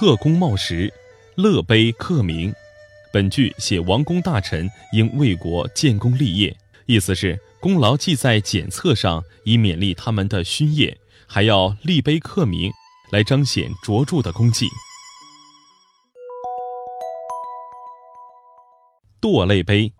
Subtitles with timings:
[0.00, 0.90] 侧功冒时，
[1.34, 2.50] 乐碑刻名。
[3.12, 12.72] 本句写王公大臣应为国建功立业，意思是功劳记在简册上，以勉励他们的勋业，还要立碑刻名，
[13.12, 14.66] 来彰显卓著的功绩。
[19.20, 19.92] 堕泪碑。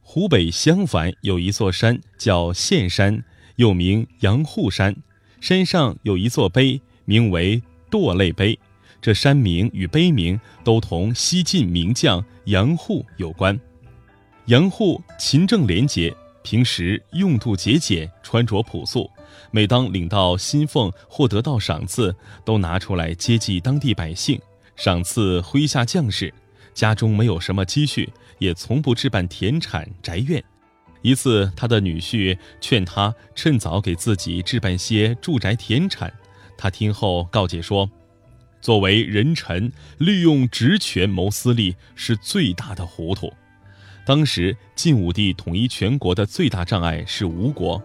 [0.00, 3.24] 湖北襄樊有一座山叫岘山，
[3.56, 4.94] 又名阳户山，
[5.40, 7.60] 山上有一座碑，名为
[7.94, 8.58] 堕泪碑。
[9.00, 13.58] 这山名与碑名都同西晋名将杨户有关。
[14.46, 19.08] 杨户勤政廉洁，平时用度节俭，穿着朴素。
[19.50, 24.40] 每当领到薪俸或得到赏赐，都拿出来接济当地百姓，
[24.74, 26.32] 赏赐麾下将士。
[26.72, 30.42] 家中没有什么积蓄，也从不置办田产宅院。
[31.02, 36.12] 一次，他的女婿劝他趁早给自己置办些住宅田产，
[36.56, 37.88] 他听后告诫说。
[38.60, 43.30] 作为人臣，利用职权谋私利是最大的糊涂。
[44.06, 47.82] 当时晋武帝统一全国的最大障碍是吴国，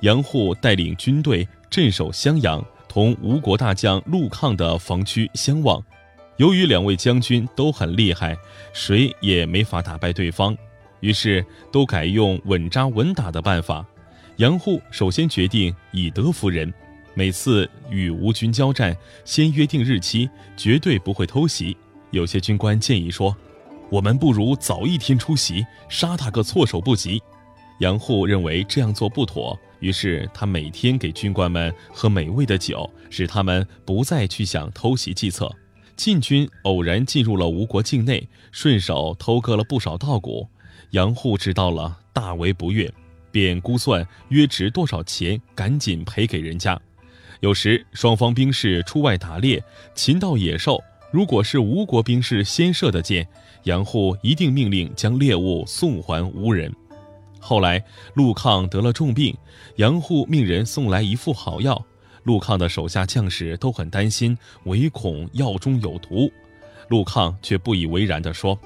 [0.00, 5.84] 杨户带领军队镇守襄阳，同吴国大将陆抗的防区相望。
[6.38, 8.34] 由于两位将军都很厉害，
[8.72, 10.56] 谁也没法打败对方，
[11.00, 13.84] 于是都改用稳扎稳打的办法。
[14.36, 16.72] 杨户首先决定以德服人。
[17.14, 21.76] 每次与吴军交战，先约定日期，绝对不会偷袭。
[22.10, 23.36] 有些军官建议说
[23.90, 27.22] ：“我们不如早一天出席，杀他个措手不及。”
[27.80, 35.54] 杨户认为这样做不妥，于是他每天给军官们喝美味的酒，使他们不再去想偷袭计策。
[35.96, 40.48] 晋军偶然进入了吴国境内，顺手偷割了不少稻谷。
[40.90, 42.90] 杨户知道了，大为不悦，
[43.30, 46.80] 便估算约值多少钱，赶紧赔给人家。
[47.42, 49.60] 有时双方兵士出外打猎，
[49.96, 53.26] 擒到野兽，如果是吴国兵士先射的箭，
[53.64, 56.72] 杨户一定命令将猎物送还吴人。
[57.40, 57.84] 后来
[58.14, 59.36] 陆抗得了重病，
[59.74, 61.84] 杨户命人送来一副好药，
[62.22, 66.30] 陆抗的手下将士都很担心，唯恐药中有毒。
[66.90, 68.56] 陆抗却不以为然地说：“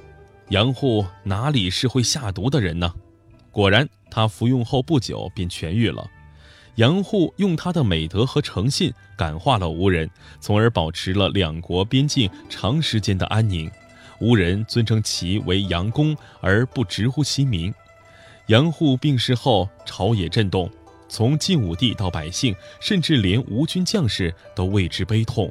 [0.51, 2.93] 杨户哪里是会下毒的人呢？”
[3.51, 6.07] 果然，他服用后不久便痊愈了。
[6.77, 10.09] 杨户用他的美德和诚信感化了吴人，
[10.41, 13.71] 从而保持了两国边境长时间的安宁。
[14.21, 17.73] 吴人尊称其为杨公，而不直呼其名。
[18.49, 20.71] 杨户病逝后，朝野震动，
[21.09, 25.51] 从晋武帝到百姓，甚至连吴军将士都为之悲痛。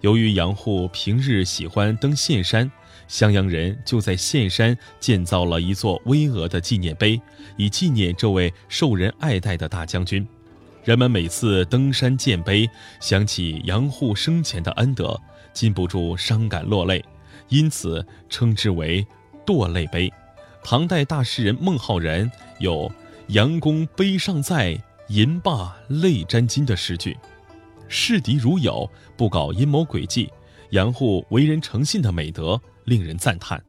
[0.00, 2.70] 由于杨户平日喜欢登岘山，
[3.08, 7.20] 襄阳人就在岘山建造了一座巍峨的纪念碑，
[7.58, 10.26] 以纪念这位受人爱戴的大将军。
[10.84, 15.18] 人们每次登山见碑，想起杨户生前的恩德，
[15.52, 17.04] 禁不住伤感落泪，
[17.48, 19.06] 因此称之为
[19.46, 20.12] “堕泪碑”。
[20.64, 22.28] 唐代大诗人孟浩然
[22.58, 22.90] 有
[23.28, 24.76] “杨公碑尚在，
[25.06, 27.16] 银罢泪沾襟”的诗句。
[27.86, 30.28] 视敌如友，不搞阴谋诡计，
[30.70, 33.62] 杨户为人诚信的美德令人赞叹。